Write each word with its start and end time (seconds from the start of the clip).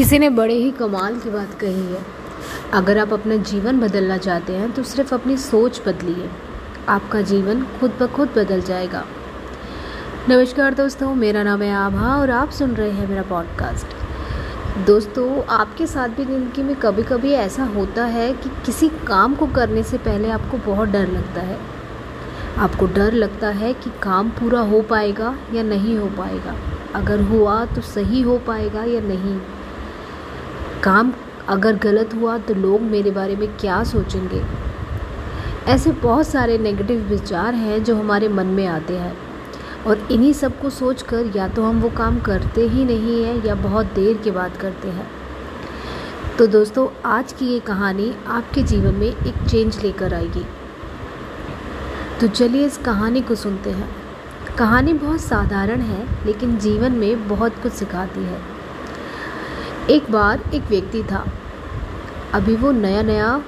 किसी 0.00 0.18
ने 0.18 0.28
बड़े 0.30 0.54
ही 0.54 0.70
कमाल 0.70 1.18
की 1.20 1.30
बात 1.30 1.54
कही 1.60 1.82
है। 1.86 1.98
अगर 2.74 2.98
आप 2.98 3.12
अपना 3.12 3.36
जीवन 3.48 3.80
बदलना 3.80 4.16
चाहते 4.18 4.52
हैं 4.52 4.70
तो 4.72 4.82
सिर्फ़ 4.82 5.12
अपनी 5.14 5.36
सोच 5.36 5.80
बदलिए। 5.86 6.28
आपका 6.88 7.20
जीवन 7.22 7.62
खुद 7.80 7.96
ब 8.00 8.06
खुद 8.06 8.28
बदल 8.36 8.60
जाएगा। 8.60 9.04
नमस्कार 10.28 10.74
दोस्तों, 10.74 11.14
मेरा 11.14 11.42
नाम 11.42 11.62
है 11.62 11.72
आभा 11.74 12.14
और 12.14 12.30
आप 12.30 12.50
सुन 12.50 12.70
रहे 12.70 12.90
हैं 12.90 13.08
मेरा 13.08 13.22
पॉडकास्ट 13.22 14.86
दोस्तों, 14.86 15.42
आपके 15.50 15.86
साथ 15.86 16.08
भी 16.08 16.24
ज़िंदगी 16.24 16.62
में 16.62 16.74
कभी 16.76 17.02
कभी 17.02 17.32
ऐसा 17.34 17.64
होता 17.76 18.04
है 18.06 18.32
कि 18.32 18.50
किसी 18.66 18.88
काम 19.06 19.34
को 19.34 19.46
करने 19.52 19.82
से 19.82 19.98
पहले 20.00 20.30
आपको 20.30 20.64
बहुत 20.72 20.88
डर 20.88 21.08
लगता 21.08 21.40
है। 21.42 21.58
आपको 22.58 22.86
डर 22.94 23.12
लगता 23.14 23.48
है 23.54 23.74
कि 23.74 23.90
काम 24.02 24.30
पूरा 24.30 24.60
हो 24.64 24.82
पाएगा 24.90 25.38
या 25.54 25.62
नहीं 25.62 25.98
हो 25.98 26.10
पाएगा। 26.18 26.56
अगर 26.94 27.20
हुआ 27.22 27.64
तो 27.66 27.80
सही 27.86 28.20
हो 28.22 28.38
पाएगा 28.46 28.84
या 28.84 29.00
नहीं? 29.04 29.40
काम 30.82 31.12
अगर 31.48 31.76
गलत 31.76 32.14
हुआ 32.14 32.38
तो 32.38 32.54
लोग 32.54 32.80
मेरे 32.80 33.10
बारे 33.10 33.36
में 33.36 33.56
क्या 33.56 33.84
सोचेंगे? 33.84 34.42
ऐसे 35.66 35.92
बहुत 35.92 36.26
सारे 36.26 36.58
नेगेटिव 36.58 37.00
विचार 37.00 37.54
हैं 37.54 37.84
जो 37.84 37.96
हमारे 37.96 38.28
मन 38.28 38.46
में 38.46 38.66
आते 38.66 38.96
हैं। 38.98 39.16
और 39.86 40.08
इन्हीं 40.10 40.32
सबको 40.32 40.70
सोच 40.70 41.02
कर 41.02 41.32
या 41.36 41.48
तो 41.48 41.62
हम 41.62 41.80
वो 41.80 41.88
काम 41.88 42.20
करते 42.20 42.68
ही 42.68 42.84
नहीं 42.84 43.24
हैं 43.24 43.44
या 43.44 43.54
बहुत 43.54 43.86
देर 43.86 44.16
के 44.16 44.30
बाद 44.30 44.56
करते 44.56 44.88
हैं। 44.88 45.10
तो 46.38 46.46
दोस्तों, 46.46 46.88
आज 47.04 47.32
की 47.32 47.46
ये 47.46 47.60
कहानी 47.60 48.14
आपके 48.26 48.62
जीवन 48.62 48.94
में 48.94 49.06
एक 49.06 49.48
चेंज 49.48 49.82
लेकर 49.82 50.14
आएगी। 50.14 50.46
तो 52.20 52.28
चलिए 52.28 52.66
इस 52.66 52.78
कहानी 52.78 53.20
को 53.20 53.34
सुनते 53.34 53.70
हैं। 53.70 53.90
कहानी 54.58 54.92
बहुत 54.92 55.20
साधारण 55.20 55.80
है, 55.80 56.26
लेकिन 56.26 56.56
जीवन 56.56 56.92
में 56.92 57.28
बहुत 57.28 57.62
कुछ 57.62 57.72
सिखाती 57.72 58.24
है। 58.24 58.59
एक 59.90 60.10
बार 60.12 60.42
एक 60.54 60.62
व्यक्ति 60.68 61.02
था। 61.02 61.24
अभी 62.34 62.54
वो 62.56 62.70
नया 62.72 63.02
नया 63.02 63.42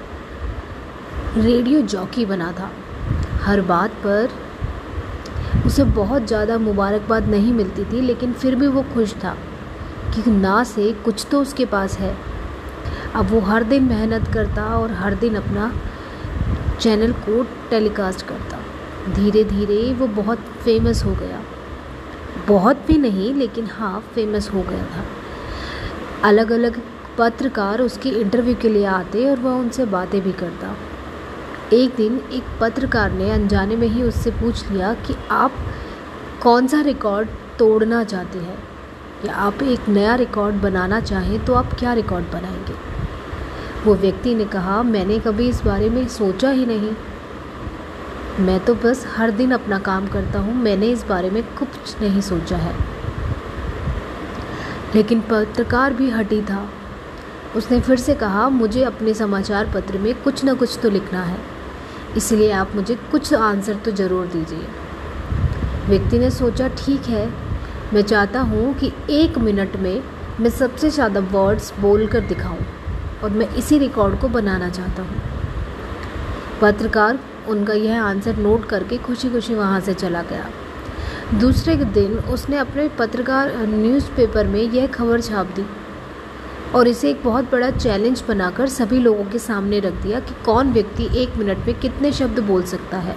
रेडियो 1.37 1.81
जॉकी 1.83 2.25
बना 2.25 2.51
था। 2.51 2.69
हर 3.41 3.61
बात 3.61 3.91
पर 4.05 4.29
उसे 5.65 5.83
बहुत 5.83 6.27
ज़्यादा 6.27 6.57
मुबारकबाद 6.57 7.27
नहीं 7.29 7.53
मिलती 7.53 7.85
थी, 7.85 8.01
लेकिन 8.01 8.33
फिर 8.33 8.55
भी 8.55 8.67
वो 8.67 8.83
खुश 8.93 9.13
था 9.13 9.35
कि 10.15 10.31
ना 10.31 10.63
से 10.63 10.91
कुछ 11.05 11.25
तो 11.31 11.41
उसके 11.41 11.65
पास 11.65 11.97
है। 11.99 12.15
अब 13.15 13.31
वो 13.31 13.39
हर 13.39 13.63
दिन 13.63 13.83
मेहनत 13.83 14.27
करता 14.33 14.63
और 14.77 14.91
हर 14.91 15.15
दिन 15.15 15.35
अपना 15.35 15.71
चैनल 16.79 17.11
को 17.11 17.43
टेलीकास्ट 17.69 18.27
करता। 18.27 18.59
धीरे 19.13 19.43
धीरे 19.43 19.81
वो 19.93 20.07
बहुत 20.13 20.39
फ़ेमस 20.63 21.03
हो 21.05 21.11
गया। 21.13 21.41
बहुत 22.47 22.85
भी 22.87 22.97
नहीं, 22.97 23.33
लेकिन 23.33 23.67
हाँ 23.67 23.99
फ़ेमस 24.15 24.49
हो 24.49 24.61
गया 24.61 24.85
था। 24.85 25.05
अलग 26.23 26.51
अलग 26.51 26.81
पत्रकार 27.17 27.81
उसके 27.81 28.09
इंटरव्यू 28.09 28.55
के 28.55 28.69
लिए 28.69 28.85
आते 28.85 29.29
और 29.29 29.39
वह 29.39 29.51
उनसे 29.51 29.85
बातें 29.85 30.21
भी 30.21 30.31
करता। 30.31 30.77
एक 31.73 31.95
दिन 31.95 32.21
एक 32.33 32.43
पत्रकार 32.61 33.11
ने 33.11 33.31
अनजाने 33.31 33.75
में 33.75 33.87
ही 33.87 34.03
उससे 34.03 34.31
पूछ 34.31 34.71
लिया 34.71 34.93
कि 34.93 35.15
आप 35.31 35.51
कौन 36.41 36.67
सा 36.67 36.81
रिकॉर्ड 36.81 37.29
तोड़ना 37.59 38.03
चाहते 38.03 38.39
हैं? 38.39 38.63
या 39.25 39.33
आप 39.33 39.63
एक 39.63 39.89
नया 39.89 40.15
रिकॉर्ड 40.15 40.55
बनाना 40.55 40.99
चाहें 40.99 41.45
तो 41.45 41.53
आप 41.53 41.73
क्या 41.73 41.93
रिकॉर्ड 41.93 42.25
बनाएँगे? 42.25 42.73
वो 43.85 43.95
व्यक्ति 43.95 44.35
ने 44.35 44.45
कहा, 44.45 44.83
मैंने 44.83 45.19
कभी 45.19 45.49
इस 45.49 45.63
बारे 45.63 45.89
में 45.89 46.07
सोचा 46.07 46.49
ही 46.49 46.65
नहीं। 46.65 46.93
मैं 48.39 48.65
तो 48.65 48.75
बस 48.75 49.07
हर 49.17 49.31
दिन 49.31 49.51
अपना 49.51 49.79
काम 49.79 50.07
करता 50.07 50.39
हूँ। 50.39 50.55
मैंने 50.55 50.87
इस 50.87 51.05
बारे 51.05 51.29
में 51.29 51.43
कुछ 51.43 52.01
नहीं 52.01 52.21
सोचा 52.21 52.57
है। 52.57 52.92
लेकिन 54.95 55.21
पत्रकार 55.21 55.93
भी 55.93 56.09
हटी 56.09 56.41
था। 56.41 56.67
उसने 57.55 57.79
फिर 57.81 57.97
से 57.97 58.15
कहा, 58.15 58.47
मुझे 58.49 58.83
अपने 58.83 59.13
समाचार 59.13 59.71
पत्र 59.73 59.97
में 59.97 60.13
कुछ 60.23 60.43
ना 60.43 60.53
कुछ 60.53 60.77
तो 60.83 60.89
लिखना 60.89 61.23
है। 61.23 61.37
इसलिए 62.17 62.51
आप 62.51 62.71
मुझे 62.75 62.95
कुछ 63.11 63.33
आंसर 63.33 63.75
तो 63.75 63.91
ज़रूर 63.91 64.25
दीजिए। 64.27 64.67
व्यक्ति 65.87 66.19
ने 66.19 66.29
सोचा, 66.31 66.67
ठीक 66.77 67.05
है, 67.05 67.27
मैं 67.93 68.01
चाहता 68.01 68.41
हूँ 68.41 68.73
कि 68.73 68.91
एक 69.11 69.37
मिनट 69.37 69.75
में 69.75 70.03
मैं 70.39 70.49
सबसे 70.49 70.89
ज़्यादा 70.89 71.19
वर्ड्स 71.31 71.73
बोल 71.79 72.07
कर 72.07 72.21
दिखाऊँ 72.27 72.65
और 73.23 73.29
मैं 73.29 73.47
इसी 73.49 73.77
रिकॉर्ड 73.77 74.19
को 74.19 74.27
बनाना 74.29 74.69
चाहता 74.69 75.03
हूँ। 75.03 75.21
पत्रकार 76.61 77.19
उनका 77.49 77.73
यह 77.73 78.03
आंसर 78.03 78.37
नोट 78.37 78.65
करके 78.65 78.97
खुशी 78.97 79.29
खुशी 79.29 79.55
वहाँ 79.55 79.79
से 79.79 79.93
चला 79.93 80.21
गया। 80.21 80.49
दूसरे 81.31 81.75
दिन 81.75 82.17
उसने 82.29 82.57
अपने 82.57 82.87
पत्रकार 82.89 83.51
न्यूज़पेपर 83.67 84.47
में 84.47 84.61
यह 84.61 84.87
खबर 84.87 85.21
छाप 85.21 85.45
दी 85.45 85.65
और 86.75 86.87
इसे 86.87 87.09
एक 87.09 87.23
बहुत 87.23 87.51
बड़ा 87.51 87.69
चैलेंज 87.69 88.23
बनाकर 88.27 88.67
सभी 88.67 88.99
लोगों 88.99 89.25
के 89.25 89.39
सामने 89.39 89.79
रख 89.79 89.93
दिया 89.93 90.19
कि 90.19 90.33
कौन 90.45 90.71
व्यक्ति 90.73 91.07
एक 91.15 91.37
मिनट 91.37 91.65
में 91.67 91.79
कितने 91.79 92.11
शब्द 92.11 92.39
बोल 92.39 92.63
सकता 92.63 92.97
है। 92.97 93.15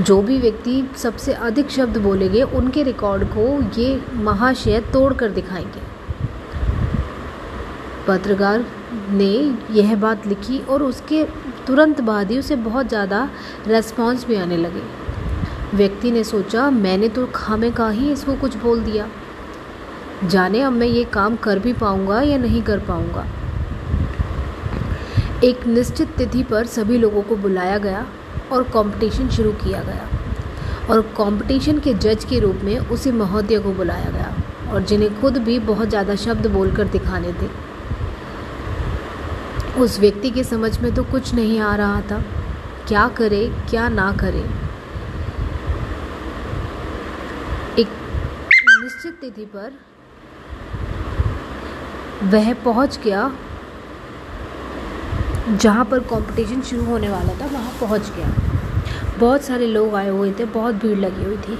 जो 0.00 0.20
भी 0.22 0.38
व्यक्ति 0.38 0.82
सबसे 0.96 1.32
अधिक 1.32 1.70
शब्द 1.70 1.96
बोलेंगे, 1.98 2.42
उनके 2.42 2.82
रिकॉर्ड 2.82 3.24
को 3.28 3.80
ये 3.80 4.00
महाशय 4.14 4.80
तोड़ 4.92 5.12
कर 5.12 5.30
दिखाएँगे। 5.30 5.80
पत्रकार 8.08 8.64
ने 9.10 9.32
यह 9.70 9.94
बात 9.96 10.26
लिखी 10.26 10.58
और 10.58 10.82
उसके 10.82 11.24
तुरंत 11.66 12.00
बाद 12.00 12.30
ही 12.30 12.38
उसे 12.38 12.56
बहुत 12.56 12.88
ज़्यादा 12.88 13.28
रेस्पॉन्स 13.66 14.26
भी 14.26 14.36
आने 14.36 14.56
लगे। 14.56 14.82
व्यक्ति 15.74 16.10
ने 16.10 16.22
सोचा, 16.24 16.68
मैंने 16.70 17.08
तो 17.08 17.26
खामे 17.34 17.70
का 17.70 17.88
ही 17.88 18.10
इसको 18.12 18.34
कुछ 18.36 18.56
बोल 18.56 18.80
दिया। 18.80 19.08
जाने 20.24 20.60
अब 20.60 20.72
मैं 20.72 20.86
ये 20.86 21.04
काम 21.04 21.36
कर 21.36 21.58
भी 21.58 21.72
पाऊँगा 21.72 22.20
या 22.22 22.38
नहीं 22.38 22.62
कर 22.62 22.78
पाऊँगा? 22.78 23.26
एक 25.44 25.66
निश्चित 25.66 26.16
तिथि 26.16 26.42
पर 26.42 26.66
सभी 26.66 26.98
लोगों 26.98 27.22
को 27.22 27.36
बुलाया 27.36 27.78
गया 27.78 28.06
और 28.52 28.62
कंपटीशन 28.64 29.28
शुरू 29.28 29.52
किया 29.54 29.82
गया। 29.82 30.08
और 30.90 31.00
कंपटीशन 31.18 31.78
के 31.78 31.94
जज 31.94 32.24
के 32.24 32.38
रूप 32.38 32.60
में 32.64 32.78
उसी 32.78 33.10
महोदय 33.12 33.58
को 33.58 33.72
बुलाया 33.72 34.10
गया 34.10 34.34
और 34.72 34.82
जिन्हें 34.82 35.20
खुद 35.20 35.36
भी 35.38 35.58
बहुत 35.66 35.88
ज़्यादा 35.88 36.14
शब्द 36.16 36.46
बोलकर 36.46 36.88
दिखाने 36.88 37.32
थे। 37.32 37.48
उस 39.80 39.98
व्यक्ति 40.00 40.30
के 40.30 40.44
समझ 40.44 40.78
में 40.78 40.94
तो 40.94 41.04
कुछ 41.04 41.34
नहीं 41.34 41.60
आ 41.60 41.74
रहा 41.76 42.00
था। 42.00 42.22
क्या 42.88 43.08
करे, 43.08 43.46
क्या 43.70 43.88
ना 43.88 44.10
करे 44.12 44.44
एक 47.78 47.88
निश्चित 48.82 49.07
तिथि 49.20 49.44
पर 49.44 49.72
वह 52.24 52.52
पहुँच 52.54 52.98
गया। 53.04 53.30
जहाँ 55.52 55.84
पर 55.84 55.98
कंपटीशन 55.98 56.60
शुरू 56.62 56.84
होने 56.84 57.08
वाला 57.08 57.34
था, 57.40 57.46
वहाँ 57.46 57.72
पहुँच 57.80 58.10
गया। 58.16 58.28
बहुत 59.18 59.42
सारे 59.42 59.66
लोग 59.66 59.94
आए 59.94 60.08
हुए 60.08 60.32
थे, 60.32 60.44
बहुत 60.44 60.74
भीड़ 60.74 60.98
लगी 60.98 61.24
हुई 61.24 61.36
थी 61.36 61.58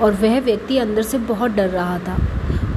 और 0.00 0.12
वह 0.12 0.38
व्यक्ति 0.40 0.78
अंदर 0.78 1.02
से 1.02 1.18
बहुत 1.18 1.50
डर 1.50 1.68
रहा 1.68 1.98
था। 1.98 2.16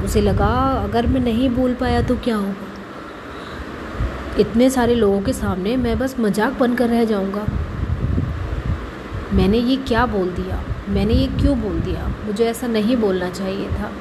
उसे 0.06 0.22
लगा, 0.22 0.48
अगर 0.84 1.08
मैं 1.08 1.22
नहीं 1.22 1.50
बोल 1.50 1.74
पाया 1.74 2.02
तो 2.02 2.16
क्या 2.16 2.36
होगा? 2.36 2.68
इतने 4.40 4.70
सारे 4.70 4.96
लोगों 4.96 5.22
के 5.22 5.34
सामने 5.34 5.76
मैं 5.78 5.98
बस 6.00 6.16
मज़ाक 6.20 6.54
बनकर 6.54 6.90
रह 6.90 7.04
जाऊँगा। 7.06 7.46
मैंने 9.34 9.58
ये 9.58 9.76
क्या 9.78 10.06
बोल 10.06 10.30
दिया? 10.32 10.64
मैंने 10.90 11.14
ये 11.14 11.28
क्यों 11.40 11.60
बोल 11.62 11.80
दिया? 11.82 12.08
मुझे 12.26 12.46
ऐसा 12.46 12.68
नहीं 12.68 12.98
बोलना 12.98 13.30
चाहिए 13.30 13.70
था। 13.70 13.92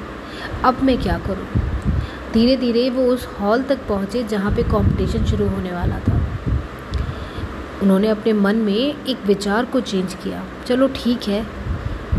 अब 0.65 0.81
मैं 0.83 0.97
क्या 1.01 1.17
करूँ? 1.17 1.47
धीरे 2.33 2.55
धीरे 2.57 2.89
वो 2.89 3.03
उस 3.05 3.27
हॉल 3.39 3.63
तक 3.63 3.87
पहुँचे 3.87 4.23
जहाँ 4.23 4.51
पे 4.51 4.63
कंपटीशन 4.63 5.25
शुरू 5.25 5.47
होने 5.47 5.71
वाला 5.71 5.99
था। 5.99 6.21
उन्होंने 7.83 8.07
अपने 8.07 8.33
मन 8.33 8.55
में 8.55 8.73
एक 8.73 9.25
विचार 9.25 9.65
को 9.65 9.79
चेंज 9.79 10.13
किया। 10.13 10.43
चलो 10.67 10.87
ठीक 10.87 11.23
है, 11.23 11.45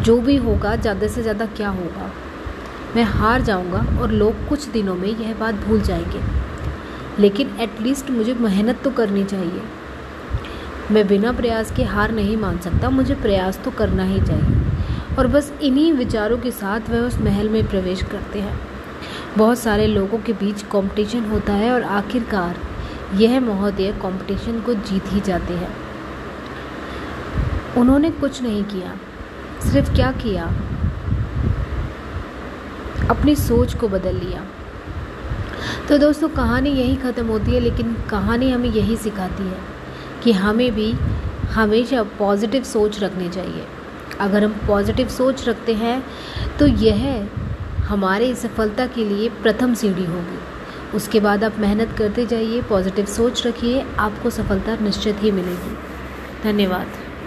जो 0.03 0.21
भी 0.21 0.37
होगा, 0.37 0.77
ज़्यादा 0.77 1.07
से 1.07 1.23
ज़्यादा 1.23 1.47
क्या 1.47 1.69
होगा? 1.69 2.11
मैं 2.97 3.05
हार 3.05 3.43
जाऊँगा 3.43 4.01
और 4.01 4.11
लोग 4.11 4.49
कुछ 4.49 4.69
दिनों 4.69 4.95
में 4.95 5.09
यह 5.09 5.35
बात 5.35 5.55
भूल 5.55 5.81
जाएँगे। 5.81 6.21
लेकिन 7.23 7.57
एटलीस्ट 7.61 8.11
मुझे 8.11 8.35
मेहनत 8.35 8.81
तो 8.85 8.91
करनी 8.91 9.25
चाहिए। 9.25 9.63
मैं 10.91 11.07
बिना 11.09 11.33
प्रयास 11.33 11.73
के 11.77 11.85
हार 11.85 12.13
नहीं 12.13 12.37
मान 12.37 12.59
सकता, 12.59 12.91
मुझे 12.91 13.15
प्रयास 13.15 13.61
तो 13.65 13.71
करना 13.71 14.05
ही 14.05 14.21
चाहिए। 14.21 14.76
और 15.19 15.27
बस 15.27 15.53
इन्हीं 15.63 15.93
विचारों 15.93 16.39
के 16.39 16.51
साथ 16.51 16.81
वह 16.91 17.01
उस 17.01 17.19
महल 17.19 17.49
में 17.49 17.67
प्रवेश 17.69 18.03
करते 18.03 18.41
हैं। 18.41 18.59
बहुत 19.39 19.59
सारे 19.59 19.87
लोगों 19.87 20.19
के 20.19 20.33
बीच 20.33 20.63
कंपटीशन 20.63 21.25
होता 21.25 21.53
है 21.53 21.73
और 21.73 21.83
आखिरकार 21.83 22.57
यह 23.15 23.41
महोदय 23.41 23.93
कंपटीशन 23.93 24.61
को 24.61 24.75
जीत 24.75 25.05
ही 25.07 25.21
जाते 25.21 25.55
हैं। 25.55 25.75
उन्होंने 27.77 28.11
कुछ 28.11 28.43
नहीं 28.43 28.65
किया, 28.65 28.97
सिर्फ़ 29.73 29.95
क्या 29.95 30.13
किया? 30.13 30.45
अपनी 33.11 33.35
सोच 33.37 33.75
को 33.75 33.89
बदल 33.89 34.17
लिया। 34.17 34.45
तो 35.89 35.99
दोस्तों, 35.99 36.29
कहानी 36.29 36.71
यही 36.71 36.97
ख़त्म 36.97 37.27
होती 37.27 37.55
है, 37.55 37.61
लेकिन 37.61 37.97
कहानी 38.11 38.51
हमें 38.51 38.69
यही 38.69 38.97
सिखाती 38.97 39.43
है 39.43 39.59
कि 40.25 40.33
हमें 40.33 40.73
भी 40.73 40.93
हमेशा 41.53 42.03
पॉजिटिव 42.03 42.63
सोच 42.63 43.01
रखनी 43.01 43.29
चाहिए। 43.29 43.67
अगर 44.21 44.45
हम 44.45 44.53
पॉजिटिव 44.67 45.09
सोच 45.09 45.49
रखते 45.49 45.75
हैं 45.75 46.03
तो 46.59 46.67
यह 46.67 47.29
हमारे 47.85 48.35
सफलता 48.35 48.87
के 48.87 49.05
लिए 49.05 49.29
प्रथम 49.43 49.75
सीढ़ी 49.75 50.05
होगी। 50.05 50.39
उसके 50.97 51.21
बाद 51.21 51.45
आप 51.45 51.59
मेहनत 51.59 51.95
करते 51.99 52.27
जाइए 52.27 52.63
पॉजिटिव 52.63 53.05
सोच 53.07 53.47
रखिए, 53.47 53.85
आपको 53.99 54.31
सफलता 54.31 54.77
निश्चित 54.77 55.23
ही 55.23 55.31
मिलेगी। 55.31 55.77
धन्यवाद। 56.43 57.06